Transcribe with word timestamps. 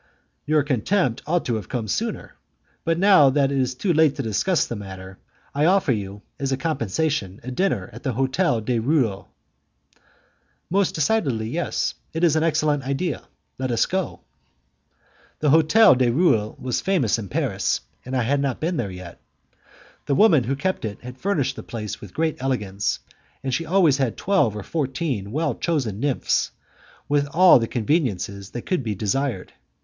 "Your 0.47 0.63
contempt 0.63 1.21
ought 1.27 1.45
to 1.45 1.53
have 1.57 1.69
come 1.69 1.87
sooner. 1.87 2.33
But, 2.83 2.97
now 2.97 3.29
that 3.29 3.51
is 3.51 3.75
too 3.75 3.93
late 3.93 4.15
to 4.15 4.23
discuss 4.23 4.65
the 4.65 4.75
matter, 4.75 5.19
I 5.53 5.65
offer 5.65 5.91
you, 5.91 6.23
as 6.39 6.51
a 6.51 6.57
compensation, 6.57 7.39
a 7.43 7.51
dinner 7.51 7.87
at 7.93 8.01
the 8.01 8.13
Hotel 8.13 8.61
du 8.61 8.81
Roule." 8.81 9.29
"Most 10.71 10.95
decidedly 10.95 11.47
yes; 11.49 11.93
it 12.13 12.23
is 12.23 12.35
an 12.35 12.41
excellent 12.41 12.81
idea. 12.81 13.25
Let 13.59 13.69
us 13.69 13.85
go." 13.85 14.21
The 15.37 15.51
Hotel 15.51 15.93
du 15.93 16.11
Roule 16.11 16.57
was 16.59 16.81
famous 16.81 17.19
in 17.19 17.29
Paris, 17.29 17.81
and 18.03 18.17
I 18.17 18.23
had 18.23 18.39
not 18.41 18.59
been 18.59 18.77
there 18.77 18.89
yet. 18.89 19.21
The 20.07 20.15
woman 20.15 20.45
who 20.45 20.55
kept 20.55 20.83
it 20.83 20.99
had 21.01 21.19
furnished 21.19 21.55
the 21.57 21.61
place 21.61 22.01
with 22.01 22.15
great 22.15 22.37
elegance, 22.41 22.97
and 23.43 23.53
she 23.53 23.67
always 23.67 23.97
had 23.97 24.17
twelve 24.17 24.55
or 24.55 24.63
fourteen 24.63 25.31
well 25.31 25.53
chosen 25.53 25.99
nymphs, 25.99 26.49
with 27.07 27.27
all 27.27 27.59
the 27.59 27.67
conveniences 27.67 28.49
that 28.49 28.63
could 28.65 28.81
be 28.81 28.95
desired. 28.95 29.53